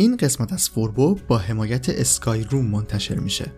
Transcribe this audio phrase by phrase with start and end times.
[0.00, 3.52] این قسمت از فوربو با حمایت اسکای روم منتشر میشه.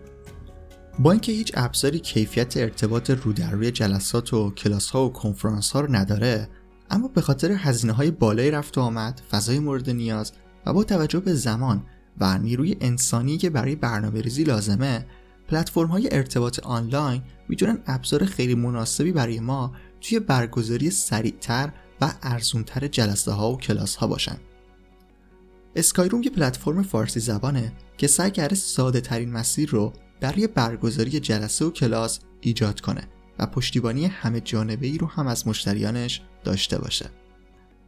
[0.99, 5.71] با اینکه هیچ ابزاری کیفیت ارتباط رو در روی جلسات و کلاس ها و کنفرانس
[5.71, 6.49] ها رو نداره
[6.89, 10.31] اما به خاطر هزینه های بالای رفت و آمد فضای مورد نیاز
[10.65, 11.83] و با توجه به زمان
[12.19, 15.05] و نیروی انسانی که برای برنامه ریزی لازمه
[15.47, 19.71] پلتفرم های ارتباط آنلاین می‌تونن ابزار خیلی مناسبی برای ما
[20.01, 21.71] توی برگزاری سریعتر
[22.01, 24.37] و ارزونتر جلسه ها و کلاس ها باشن.
[25.75, 31.65] اسکایروم یه پلتفرم فارسی زبانه که سعی کرده ساده ترین مسیر رو برای برگزاری جلسه
[31.65, 33.07] و کلاس ایجاد کنه
[33.39, 37.09] و پشتیبانی همه جانبه ای رو هم از مشتریانش داشته باشه.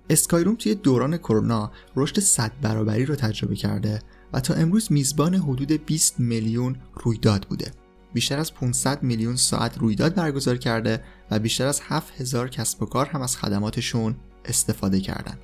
[0.10, 4.02] اسکایروم توی دوران کرونا رشد 100 برابری رو تجربه کرده
[4.34, 7.72] و تا امروز میزبان حدود 20 میلیون رویداد بوده.
[8.14, 13.06] بیشتر از 500 میلیون ساعت رویداد برگزار کرده و بیشتر از 7000 کسب و کار
[13.06, 15.38] هم از خدماتشون استفاده کردن.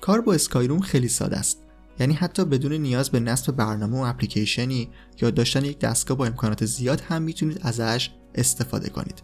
[0.00, 1.69] کار با اسکایروم خیلی ساده است.
[2.00, 4.88] یعنی حتی بدون نیاز به نصب برنامه و اپلیکیشنی
[5.22, 9.22] یا داشتن یک دستگاه با امکانات زیاد هم می‌تونید ازش استفاده کنید.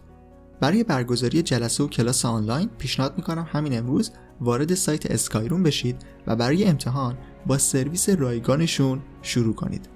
[0.59, 6.35] برای برگزاری جلسه و کلاس آنلاین پیشنهاد می‌کنم همین امروز وارد سایت اسکایروم بشید و
[6.35, 9.89] برای امتحان با سرویس رایگانشون شروع کنید.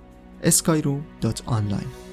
[0.43, 2.10] skyroom.online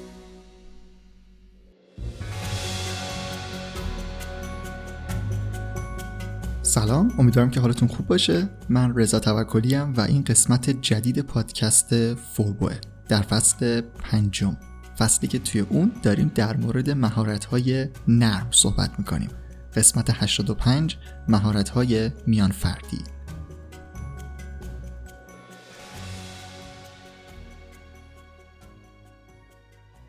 [6.69, 8.49] سلام امیدوارم که حالتون خوب باشه.
[8.69, 12.73] من رضا توکلی و این قسمت جدید پادکست فوربوه
[13.07, 14.57] در فصل پنجم.
[14.99, 19.29] فصلی که توی اون داریم در مورد مهارت‌های نرم صحبت می‌کنیم.
[19.75, 20.97] قسمت 85
[21.27, 23.03] مهارت‌های میان فردی.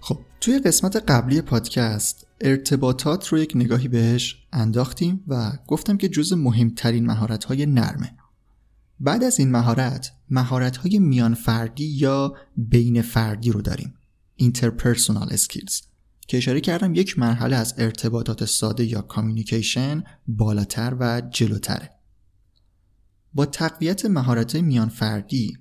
[0.01, 6.33] خب توی قسمت قبلی پادکست ارتباطات رو یک نگاهی بهش انداختیم و گفتم که جز
[6.33, 8.17] مهمترین مهارت های نرمه.
[9.01, 13.95] بعد از این مهارت مهارت های میان فردی یا بین فردی رو داریم.
[14.43, 15.83] Interpersonal skills
[16.29, 21.91] که اشاره کردم یک مرحله از ارتباطات ساده یا کامیونیکیشن بالاتر و جلوتره.
[23.35, 25.59] با تقویت مهارت میان فردی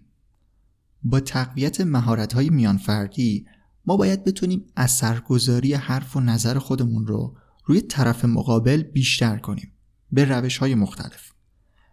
[1.03, 3.45] با تقویت مهارت های میان فردی
[3.89, 9.71] ما باید بتونیم اثرگذاری حرف و نظر خودمون رو روی طرف مقابل بیشتر کنیم.
[10.11, 11.31] به روش های مختلف.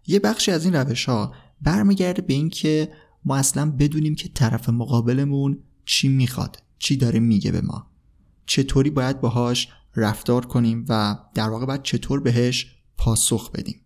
[0.06, 2.92] یه بخشی از این روش ها برمیگرده به اینکه
[3.24, 7.90] ما اصلا بدونیم که طرف مقابلمون چی می‌خواد چی داره میگه به ما.
[8.46, 13.80] چطوری باید باهاش رفتار کنیم و در واقع باید چطور بهش پاسخ بدیم.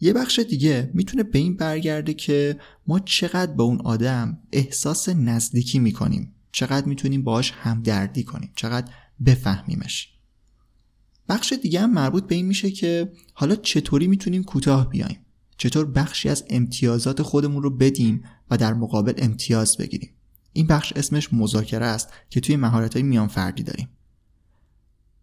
[0.00, 5.78] یه بخش دیگه می‌تونه به این برگرده که ما چقدر با اون آدم احساس نزدیکی
[5.78, 6.34] می‌کنیم.
[6.52, 8.92] چقدر می‌تونیم باهاش همدردی کنیم چقدر
[9.26, 10.08] بفهمیمش.
[11.28, 15.18] بخش دیگه هم مربوط به این میشه که حالا چطوری می‌تونیم کوتاه بیایم؟
[15.56, 20.10] چطور بخشی از امتیازات خودمون رو بدیم و در مقابل امتیاز بگیریم؟
[20.52, 23.88] این بخش اسمش مذاکره است که توی مهارت های میان فردی داریم.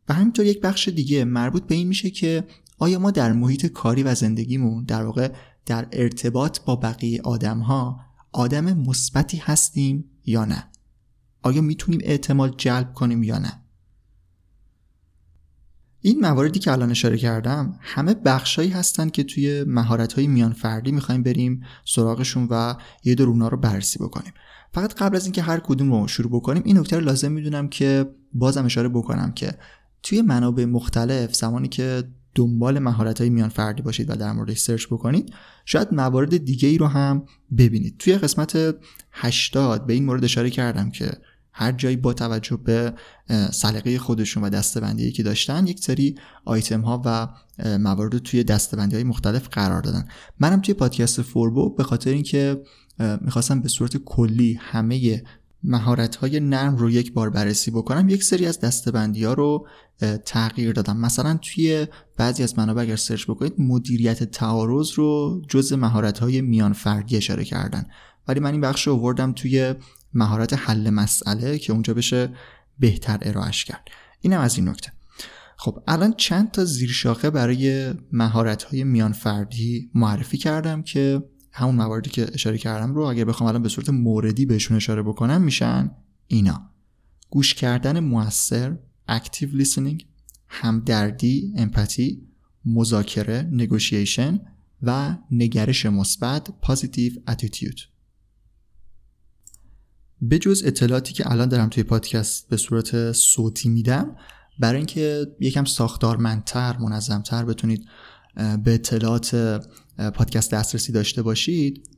[0.09, 2.43] و همینطور یک بخش دیگه مربوط به این میشه که
[2.77, 5.33] آیا ما در محیط کاری و زندگیمون در واقع
[5.65, 7.99] در ارتباط با بقیه آدم ها
[8.31, 10.71] آدم مثبتی هستیم یا نه؟
[11.43, 13.61] آیا می‌تونیم اعتماد جلب کنیم یا نه؟
[16.01, 20.91] این مواردی که الان اشاره کردم همه بخشایی هستن که توی مهارت های میان فردی
[20.91, 24.33] می‌خوایم بریم سراغشون و یه دور اونا رو بررسی بکنیم.
[24.73, 28.05] فقط قبل از اینکه هر کدوم رو شروع بکنیم این نکته رو لازم می‌دونم که
[28.33, 29.51] بازم اشاره بکنم که
[30.03, 32.03] توی منابع مختلف زمانی که
[32.35, 35.33] دنبال مهارت های میان فردی باشید و در موردش سرچ بکنید
[35.65, 37.25] شاید موارد دیگه ای رو هم
[37.57, 37.97] ببینید.
[37.97, 38.75] توی قسمت
[39.11, 41.11] 80 به این مورد اشاره کردم که
[41.59, 42.93] هر جایی با توجه به
[43.51, 46.15] سلیقه خودشون و دسته‌بندی که داشتن یک سری
[46.45, 47.27] آیتم ها و
[47.77, 50.07] موارد توی دسته‌بندی های مختلف قرار دادن.
[50.39, 52.61] منم توی پادکست فوربو به خاطر اینکه
[53.21, 55.23] می‌خواستم به صورت کلی همه
[55.63, 59.67] مهارت های نرم رو یک بار بررسی بکنم یک سری از دسته‌بندی ها رو
[60.25, 60.97] تغییر دادم.
[60.97, 61.87] مثلا توی
[62.17, 67.43] بعضی از منابع اگر سرچ بکنید مدیریت تعارض رو جزء مهارت های میان فردی اشاره
[67.43, 67.85] کردن.
[68.27, 69.73] ولی من این بخش رو آوردم توی
[70.13, 72.29] مهارت حل مسئله که اونجا بشه
[72.79, 73.87] بهتر ارائهش کرد.
[74.21, 74.91] اینم از این نکته.
[75.57, 82.09] خب الان چند تا زیرشاخه برای مهارت های میان فردی معرفی کردم که همون مواردی
[82.09, 85.91] که اشاره کردم رو اگر بخوام الان به صورت موردی بهشون اشاره بکنم میشن
[86.27, 86.69] اینا.
[87.29, 88.77] گوش کردن موثر
[89.09, 90.03] active listening
[90.47, 92.27] همدردی امپاتی
[92.65, 94.39] مذاکره نگوشیشن
[94.81, 97.98] و نگرش مثبت positive attitude.
[100.21, 104.15] به جز اطلاعاتی که الان دارم توی پادکست به صورت صوتی میدم
[104.59, 107.85] برای اینکه یکم ساختارمندتر منظمتر بتونید
[108.35, 109.35] به اطلاعات
[110.15, 111.89] پادکست دسترسی داشته باشید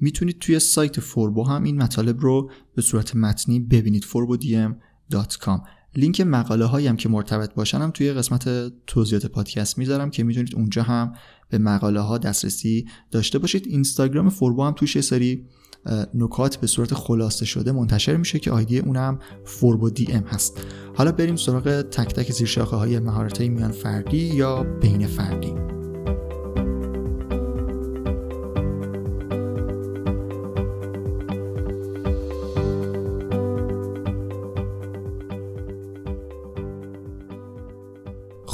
[0.00, 5.60] می‌تونید توی سایت فوربو هم این مطالب رو به صورت متنی ببینید forbodm.com
[5.96, 10.54] لینک مقاله هایی هم که مرتبط باشن هم توی قسمت توضیحات پادکست می‌ذارم که می‌تونید
[10.56, 11.12] اونجا هم
[11.50, 13.66] به مقاله ها دسترسی داشته باشید.
[13.66, 15.44] اینستاگرام فوربو هم توش سری
[16.14, 20.60] نکات به صورت خلاصه شده منتشر میشه که آیدی اونم فوربو دی ام هست.
[20.94, 25.83] حالا بریم سراغ تک تک زیرشاخه های مهارت های میان فردی یا بین فردی.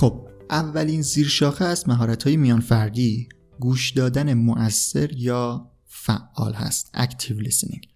[0.00, 6.96] خب اولین زیرشاخه از مهارت های میان فردی گوش دادن مؤثر یا فعال هست.
[6.96, 7.86] Active Listening.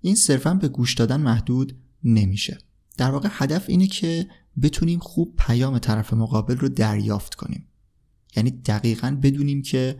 [0.00, 2.58] این صرفا به گوش دادن محدود نمیشه.
[2.98, 4.28] در واقع هدف اینه که
[4.62, 7.68] بتونیم خوب پیام طرف مقابل رو دریافت کنیم.
[8.36, 9.98] یعنی دقیقا بدونیم که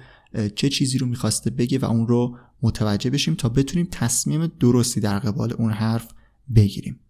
[0.56, 5.18] چه چیزی رو می‌خواسته بگه و اون رو متوجه بشیم تا بتونیم تصمیم درستی در
[5.18, 6.08] قبال اون حرف
[6.54, 7.00] بگیریم.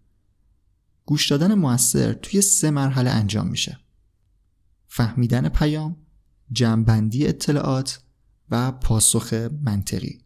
[1.05, 3.82] گوش دادن موثر توی سه مرحله انجام میشه.
[4.95, 5.97] فهمیدن پیام
[6.51, 7.99] جمعبندی اطلاعات
[8.49, 10.21] و پاسخ منطقی.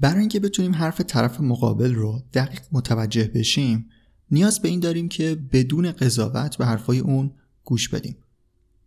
[0.00, 3.88] برای اینکه بتونیم حرف طرف مقابل رو دقیق متوجه بشیم
[4.30, 7.32] نیاز به این داریم که بدون قضاوت به حرفای اون
[7.64, 8.16] گوش بدیم.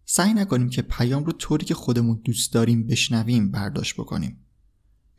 [0.05, 4.45] سعی نکنیم که پیام رو طوری که خودمون دوست داریم بشنویم برداشت بکنیم.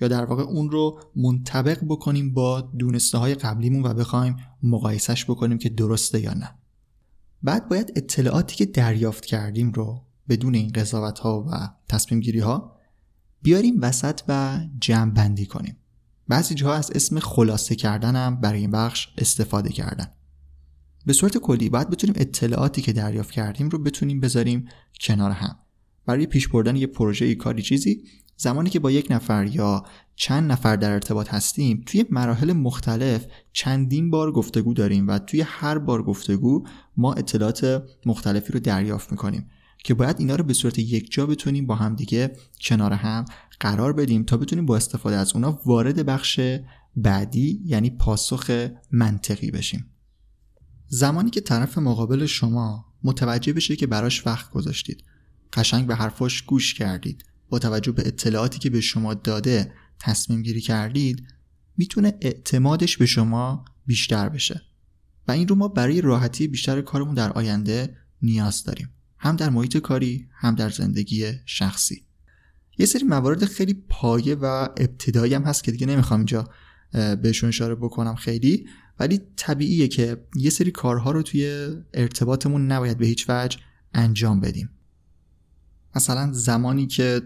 [0.00, 5.58] یا در واقع اون رو منطبق بکنیم با دونسته های قبلیمون و بخوایم مقایسش بکنیم
[5.58, 6.63] که درسته یا نه.
[7.44, 12.76] بعد باید اطلاعاتی که دریافت کردیم رو بدون این قضاوت ها و تصمیم گیری ها
[13.42, 15.76] بیاریم وسط و جمع بندی کنیم.
[16.28, 20.06] بعضی جاها از اسم خلاصه کردنم برای این بخش استفاده کردن.
[21.06, 24.68] به صورت کلی باید بتونیم اطلاعاتی که دریافت کردیم رو بتونیم بذاریم
[25.00, 25.58] کنار هم.
[26.06, 28.04] برای پیش بردن یه پروژه کاری چیزی
[28.36, 29.84] زمانی که با یک نفر یا
[30.16, 35.78] چند نفر در ارتباط هستیم توی مراحل مختلف چندین بار گفتگو داریم و توی هر
[35.78, 36.66] بار گفتگو
[36.96, 39.50] ما اطلاعات مختلفی رو دریافت می‌کنیم
[39.84, 43.24] که باید اینا رو به صورت یک جا بتونیم با همدیگه کنار هم
[43.60, 46.40] قرار بدیم تا بتونیم با استفاده از اونا وارد بخش
[46.96, 49.90] بعدی یعنی پاسخ منطقی بشیم.
[50.88, 55.04] زمانی که طرف مقابل شما متوجه بشه که براش وقت گذاشتید
[55.52, 57.24] قشنگ به حرفاش گوش کردید.
[57.48, 61.26] با توجه به اطلاعاتی که به شما داده تصمیم گیری کردید
[61.76, 64.62] می‌تونه اعتمادش به شما بیشتر بشه.
[65.28, 68.90] و این رو ما برای راحتی بیشتر کارمون در آینده نیاز داریم.
[69.18, 72.04] هم در محیط کاری هم در زندگی شخصی.
[72.78, 76.48] یه سری موارد خیلی پایه و ابتدایی هم هست که دیگه نمی‌خوام اینجا
[76.92, 78.66] بهشون اشاره بکنم خیلی.
[78.98, 83.58] ولی طبیعیه که یه سری کارها رو توی ارتباطمون نباید به هیچ وجه
[83.94, 84.70] انجام بدیم.
[85.96, 87.22] مثلا زمانی که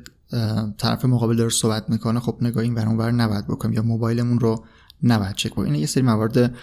[0.78, 4.64] طرف مقابل داره صحبت می‌کنه خب نگاه این ور نباید بکنیم یا موبایلمون رو
[5.02, 6.54] نباید چک بکنیم این یه سری موارد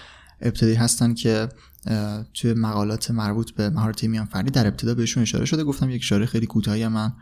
[0.42, 1.50] ابتدایی هستن که
[2.34, 5.64] توی مقالات مربوط به مهارت میان فردی در ابتدا بهشون اشاره شده.
[5.64, 7.14] گفتم یک اشاره خیلی کوتاهی من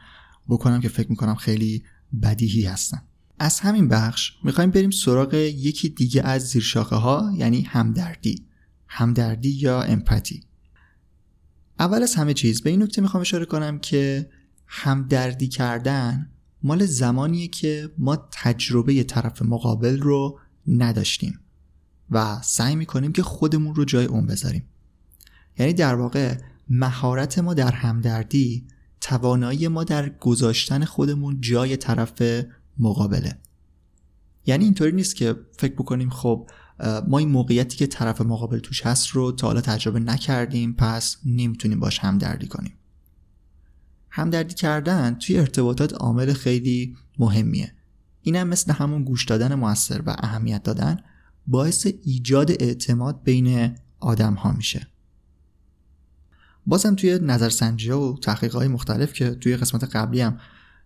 [0.47, 1.83] بکنم که فکر می‌کنم خیلی
[2.21, 3.01] بدیهی هستن.
[3.39, 8.45] از همین بخش می‌خوایم بریم سراغ یکی دیگه از زیرشاخه ها یعنی همدردی.
[8.87, 10.43] همدردی یا امپاتی؟
[11.79, 14.29] اول از همه چیز به این نکته می‌خوام اشاره کنم که
[14.67, 16.29] همدردی کردن
[16.63, 21.39] مال زمانیه که ما تجربه طرف مقابل رو نداشتیم
[22.11, 24.63] و سعی می‌کنیم که خودمون رو جای اون بذاریم.
[25.57, 26.37] یعنی در واقع
[26.69, 28.67] مهارت ما در همدردی
[29.01, 32.21] توانایی ما در گذاشتن خودمون جای طرف
[32.79, 33.37] مقابله.
[34.45, 36.49] یعنی اینطوری نیست که فکر بکنیم خب
[37.07, 41.79] ما این موقعیتی که طرف مقابل توش هست رو تا حالا تجربه نکردیم پس نمی‌تونیم
[41.79, 42.73] باش همدردی کنیم.
[44.15, 47.73] همدردی کردن توی ارتباطات عامل خیلی مهمیه.
[48.21, 50.99] اینم مثل همون گوش دادن موثر و اهمیت دادن
[51.47, 54.87] باعث ایجاد اعتماد بین آدم ها میشه.
[56.65, 60.39] بازم توی نظرسنجی و تحقیق های مختلف که توی قسمت قبلی هم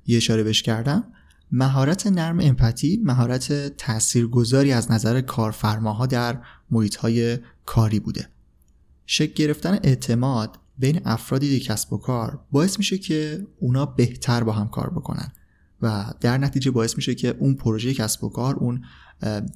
[0.06, 1.04] یه اشاره بش کردم
[1.52, 6.42] مهارت نرم امپاتی مهارت تاثیرگذاری از نظر کارفرماها در
[6.72, 8.30] محیط های کاری بوده.
[9.06, 14.68] شکل گرفتن اعتماد بین افرادی کسب و کار باعث میشه که اونا بهتر با هم
[14.68, 15.32] کار بکنن.
[15.82, 18.84] و در نتیجه باعث میشه که اون پروژه کسب و کار اون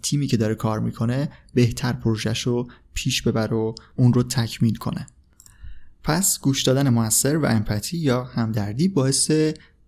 [0.01, 5.07] تیمی که داره کار می‌کنه بهتر پروژهش رو پیش ببر و اون رو تکمیل کنه.
[6.03, 9.31] پس گوش دادن موثر و امپاتی یا همدردی باعث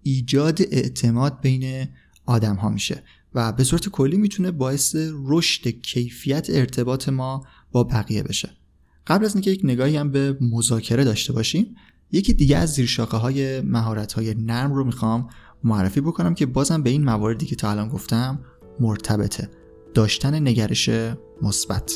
[0.02, 1.88] ایجاد اعتماد بین
[2.26, 8.24] آدم ها میشه و به صورت کلی می‌تونه باعث رشد کیفیت ارتباط ما با بقیه
[8.24, 8.58] بشه.
[9.08, 11.76] قبل از اینکه یک نگاهی هم به مذاکره داشته باشیم
[12.12, 15.30] یکی دیگه از زیرشاخه های مهارت های نرم رو می‌خوام
[15.64, 18.40] معرفی بکنم که بازم به این مواردی که تا الان گفتم
[18.80, 19.50] مرتبطه.
[19.94, 20.90] داشتن نگرش
[21.42, 21.94] مثبت.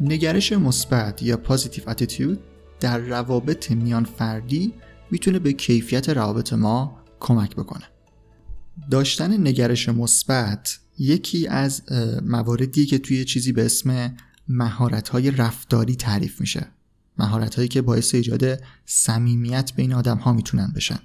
[0.00, 2.40] نگرش مثبت یا پازیتیو اتیتود
[2.80, 4.74] در روابط میان فردی
[5.10, 7.84] می‌تونه به کیفیت روابط ما کمک بکنه.
[8.90, 11.82] داشتن نگرش مثبت یکی از
[12.22, 14.16] مواردی که توی چیزی به اسم
[14.48, 16.66] مهارت‌های رفتاری تعریف میشه.
[17.18, 20.98] مهارت‌هایی که باعث ایجاد صمیمیت بین آدم ها می‌تونن بشن.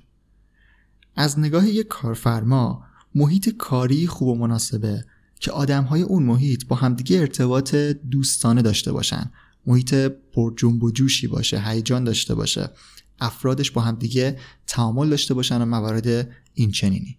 [1.15, 2.83] از نگاه یک کارفرما
[3.15, 5.05] محیط کاری خوب و مناسبه
[5.43, 7.75] که آدم های اون محیط با همدیگه ارتباط
[8.11, 9.31] دوستانه داشته باشن.
[9.65, 9.93] محیط
[10.33, 12.69] پر جنب و جوشی باشه هیجان داشته باشه.
[13.19, 17.17] افرادش با همدیگه تعامل داشته باشن و موارد این چنینی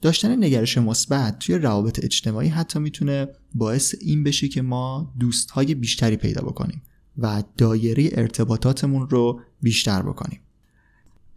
[0.00, 6.16] داشتن نگرش مثبت توی روابط اجتماعی حتی می‌تونه باعث این بشه که ما دوستهای بیشتری
[6.16, 6.82] پیدا بکنیم
[7.18, 10.40] و دایره ارتباطاتمون رو بیشتر بکنیم.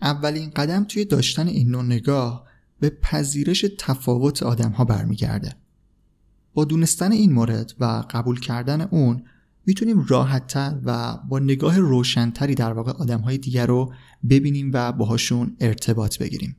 [0.01, 2.47] اولین قدم توی داشتن این نوع نگاه
[2.79, 5.55] به پذیرش تفاوت آدم ها برمیگرده.
[6.57, 9.23] با دونستن این مورد و قبول کردن اون
[9.65, 13.93] می‌تونیم راحتتر و با نگاه روشنتری در واقع آدم های دیگر رو
[14.29, 16.55] ببینیم و باهاشون ارتباط بگیریم.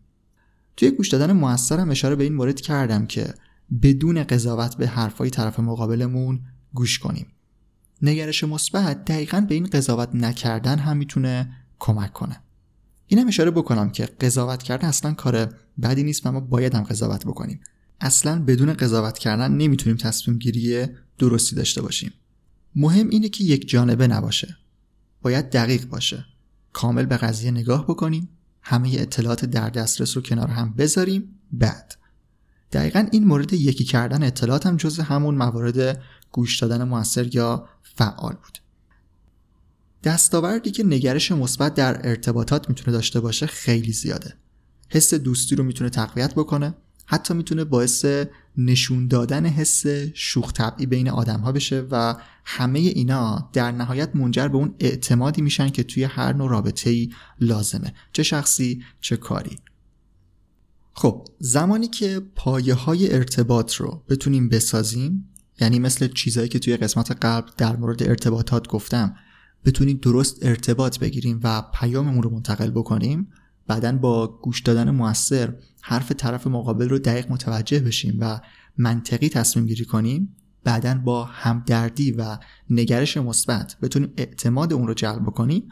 [0.76, 3.35] توی گوش دادن موثرم اشاره به این مورد کردم که
[3.83, 6.40] بدون قضاوت به حرفای طرف مقابلمون
[6.75, 7.26] گوش کنیم.
[8.02, 12.40] نگرش مثبت دقیقا به این قضاوت نکردن هم می‌تونه کمک کنه.
[13.07, 17.26] اینم اشاره بکنم که قضاوت کردن اصلا کار بدی نیست و ما باید هم قضاوت
[17.26, 17.61] بکنیم.
[18.00, 20.87] اصلا بدون قضاوت کردن نمی‌تونیم تصمیم گیری
[21.19, 22.12] درستی داشته باشیم.
[22.75, 24.57] مهم اینه که یک جانبه نباشه.
[25.23, 26.25] باید دقیق باشه.
[26.73, 28.28] کامل به قضیه نگاه بکنیم.
[28.62, 31.35] همه اطلاعات در دسترس رو کنار هم بذاریم.
[31.52, 31.95] بعد.
[32.73, 36.02] دقیقا این مورد یکی کردن اطلاعات هم جز همون موارد
[36.33, 38.59] گوش دادن موثر یا فعال بود.
[40.05, 44.35] دستاوردی که نگرش مثبت در ارتباطات می‌تونه داشته باشه خیلی زیاده.
[44.88, 46.75] حس دوستی رو می‌تونه تقویت بکنه.
[47.11, 48.07] حتی می‌تونه باعث
[48.57, 54.49] نشون دادن حس شوخ طبعی بین آدم ها بشه و همه اینا در نهایت منجر
[54.49, 57.11] به اون اعتمادی میشن که توی هر نوع رابطه ای
[57.41, 57.95] لازمه.
[58.12, 59.59] چه شخصی چه کاری.
[60.93, 65.29] خب زمانی که پایه های ارتباط رو بتونیم بسازیم
[65.61, 69.15] یعنی مثل چیزهایی که توی قسمت قبل در مورد ارتباطات گفتم
[69.65, 73.29] بتونیم درست ارتباط بگیریم و پیاممون رو منتقل بکنیم
[73.69, 78.41] بعدا با گوش دادن موثر حرف طرف مقابل رو دقیق متوجه بشیم و
[78.79, 82.39] منطقی تصمیم گیری کنیم بعدا با همدردی و
[82.71, 85.69] نگرش مثبت بتونیم اعتماد اون رو جلب بکنیم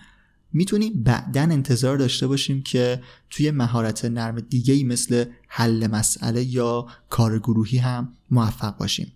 [0.53, 6.87] می‌تونیم بعدا انتظار داشته باشیم که توی مهارت نرم دیگه ای مثل حل مسئله یا
[7.11, 9.13] کار گروهی هم موفق باشیم.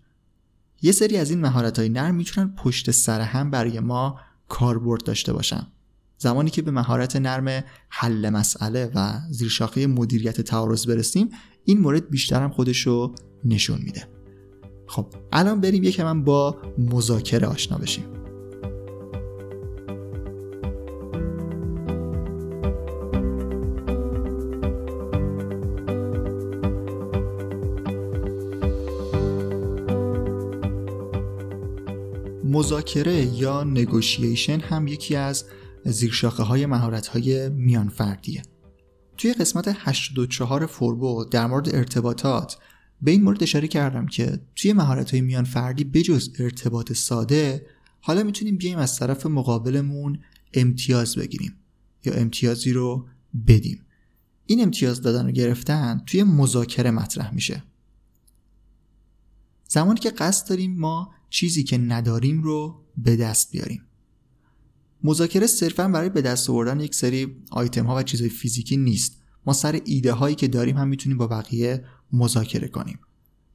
[0.83, 5.33] یه سری از این مهارت های نرم می‌تونن پشت سر هم برای ما کاربرد داشته
[5.33, 5.67] باشن.
[6.23, 11.29] زمانی که به مهارت نرم حل مسئله و زیرشاخه مدیریت تعارض برسیم
[11.65, 14.09] این مورد بیشتر هم خودش رو نشون میده.
[14.87, 18.05] خب الان بریم یکم با مذاکره آشنا بشیم.
[32.45, 35.45] مذاکره یا نگوشیشن هم یکی از
[35.85, 38.43] زیرشاخه های مهارت های میان فردیه
[39.17, 42.57] توی قسمت 84 فوربو در مورد ارتباطات
[43.03, 47.67] به این مورد اشاره کردم که توی مهارت های میان فردی بجز ارتباط ساده
[48.01, 50.19] حالا می‌تونیم بیایم از طرف مقابلمون
[50.55, 51.57] امتیاز بگیریم
[52.05, 53.07] یا امتیازی رو
[53.47, 53.87] بدیم.
[54.47, 57.63] این امتیاز دادن و گرفتن توی مذاکره مطرح میشه.
[59.69, 63.83] زمانی که قصد داریم ما چیزی که نداریم رو به دست بیاریم.
[65.04, 69.23] مذاکره صرفا برای به دست آوردن یک سری آیتم ها و چیزهای فیزیکی نیست.
[69.47, 72.99] ما سر ایده هایی که داریم هم می‌تونیم با بقیه مذاکره کنیم.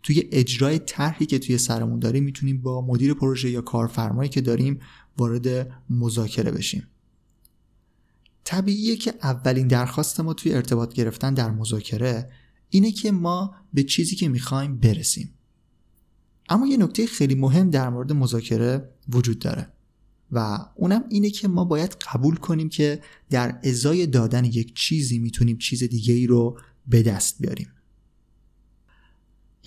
[0.04, 4.80] توی اجرای طرحی که توی سرمون داریم می‌تونیم با مدیر پروژه یا کارفرمایی که داریم
[5.18, 6.88] وارد مذاکره بشیم.
[8.44, 12.30] طبیعیه که اولین درخواست ما توی ارتباط گرفتن در مذاکره
[12.70, 15.34] اینه که ما به چیزی که می‌خوایم برسیم.
[16.50, 19.72] اما یه نکته خیلی مهم در مورد مذاکره وجود داره.
[20.32, 25.58] و اونم اینه که ما باید قبول کنیم که در ازای دادن یک چیزی می‌تونیم
[25.58, 27.68] چیز دیگه ای رو به دست بیاریم.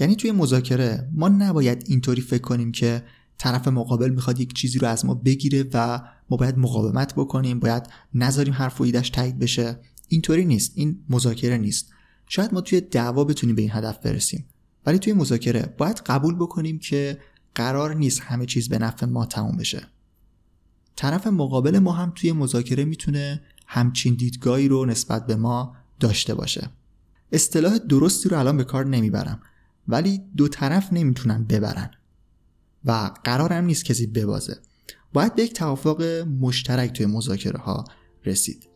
[0.01, 3.05] یعنی توی مذاکره ما نباید اینطوری فکر کنیم که
[3.39, 6.01] طرف مقابل می‌خواد یک چیزی رو از ما بگیره و
[6.31, 7.83] ما باید مقاومت بکنیم باید
[8.15, 9.81] نذاریم حرف و ایدش تایید بشه.
[10.09, 10.73] اینطوری نیست.
[10.75, 11.93] این مذاکره نیست.
[12.29, 14.47] شاید ما توی دعوا بتونیم به این هدف برسیم.
[14.87, 17.19] ولی توی مذاکره باید قبول بکنیم که
[17.55, 19.89] قرار نیست همه چیز به نفع ما تموم بشه.
[20.99, 26.71] طرف مقابل ما هم توی مذاکره می‌تونه همچین دیدگاهی رو نسبت به ما داشته باشه.
[27.33, 29.41] اصطلاح درستی رو الان به کار نمی‌برم
[29.89, 31.91] ولی دو طرف نمی‌تونن ببرن.
[32.85, 34.57] و قرارم نیست کسی ببازه.
[35.13, 36.03] باید به یک توافق
[36.41, 37.85] مشترک توی مذاکره ها
[38.27, 38.69] رسید.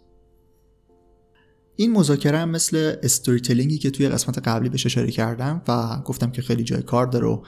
[1.76, 6.42] این مذاکره هم مثل استوری که توی قسمت قبلی بهش اشاره کردم و گفتم که
[6.42, 7.42] خیلی جای کار داره و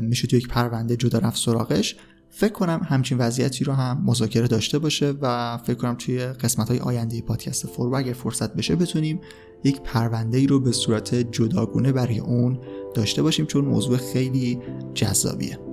[0.00, 1.96] میشه توی یک پرونده جدا رفت سراغش
[2.30, 6.78] فکر کنم همچین وضعیتی رو هم مذاکره داشته باشه و فکر کنم توی قسمت های
[6.78, 9.20] آینده پادکست فورو اگر فرصت بشه بتونیم
[9.64, 12.60] یک پرونده ای رو به صورت جداگونه برای اون
[12.94, 14.58] داشته باشیم چون موضوع خیلی
[14.94, 15.69] جذابیه.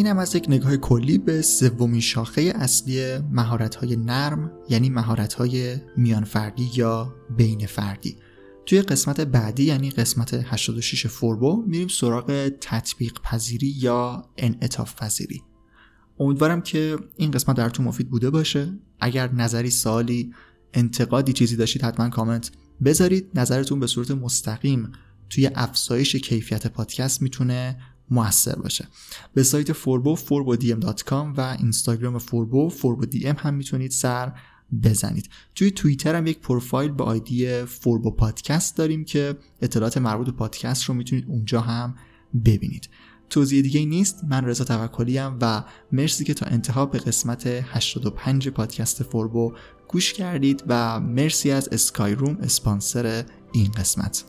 [0.00, 5.34] این هم از یک نگاه کلی به سومین شاخه اصلی مهارت های نرم یعنی مهارت
[5.34, 8.16] های میان فردی یا بین فردی
[8.66, 15.42] توی قسمت بعدی یعنی قسمت 86 فوربو میریم سراغ تطبیق پذیری یا انعطاف پذیری.
[16.20, 18.78] امیدوارم که این قسمت براتون مفید بوده باشه.
[19.00, 20.34] اگر نظری سوالی
[20.74, 22.50] انتقادی چیزی داشتید حتما کامنت
[22.84, 23.30] بذارید.
[23.34, 24.92] نظرتون به صورت مستقیم
[25.30, 27.76] توی افزایش کیفیت پادکست می‌تونه
[28.10, 28.88] موثر باشه.
[29.34, 32.70] به سایت فوربو forbodm.com و اینستاگرام فوربو
[33.24, 34.32] ام هم می‌تونید سر
[34.82, 35.30] بزنید.
[35.54, 40.84] توی توییتر هم یک پروفایل با آیدی فوربو پادکست داریم که اطلاعات مربوط به پادکست
[40.84, 41.94] رو می‌تونید اونجا هم
[42.44, 42.88] ببینید.
[43.30, 44.24] توضیح دیگه‌ای نیست.
[44.28, 45.62] من رضا توکلی و
[45.92, 49.54] مرسی که تا انتها به قسمت 85 پادکست فوربو
[49.88, 54.24] گوش کردید و مرسی از اسکای روم اسپانسر این قسمت.